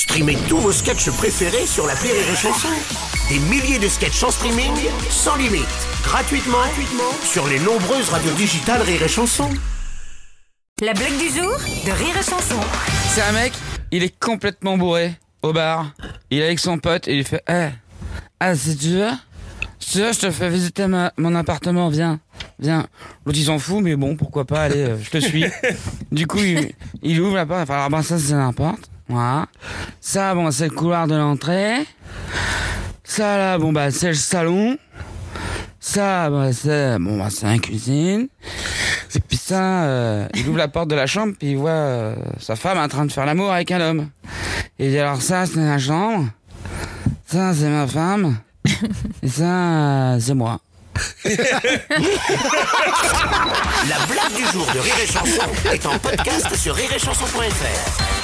[0.00, 2.68] Streamez tous vos sketchs préférés sur la Rire et Chanson.
[3.28, 4.72] Des milliers de sketchs en streaming,
[5.10, 5.66] sans limite,
[6.02, 9.50] gratuitement, gratuitement sur les nombreuses radios digitales Rire et Chanson.
[10.80, 11.52] La blague du jour
[11.84, 12.56] de Rire et Chanson.
[13.10, 13.52] C'est un mec,
[13.90, 15.92] il est complètement bourré au bar.
[16.30, 17.68] Il est avec son pote et il fait Eh,
[18.40, 19.10] ah, si tu veux,
[19.78, 22.20] si tu veux, je te fais visiter ma- mon appartement, viens,
[22.58, 22.86] viens.
[23.26, 25.44] L'autre il s'en fout, mais bon, pourquoi pas, allez, euh, je te suis.
[26.10, 26.72] du coup, il,
[27.02, 29.46] il ouvre la porte, enfin, alors, ben, ça c'est la porte, voilà.
[30.00, 31.86] Ça, bon, c'est le couloir de l'entrée.
[33.04, 34.78] Ça, là, bon, bah, c'est le salon.
[35.80, 38.28] Ça, bah, c'est bon, bah, c'est la cuisine.
[39.14, 42.14] Et puis ça, euh, il ouvre la porte de la chambre, puis il voit euh,
[42.38, 44.10] sa femme en train de faire l'amour avec un homme.
[44.78, 46.28] Et il dit alors ça, c'est la chambre.
[47.26, 48.38] Ça, c'est ma femme.
[49.22, 50.60] Et ça, euh, c'est moi.
[51.24, 51.36] La
[54.06, 58.19] blague du jour de Rire et Chanson est en podcast sur rireetchanson.fr.